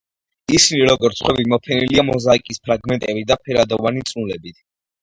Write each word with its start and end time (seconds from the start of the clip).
ისინი 0.59 0.87
როგორც 0.91 1.21
სხვები 1.23 1.45
მოფენილია 1.53 2.07
მოზაიკის 2.09 2.63
ფრაგმენტებით 2.67 3.31
და 3.35 3.41
ფერადოვანი 3.47 4.09
წნულებით. 4.13 4.61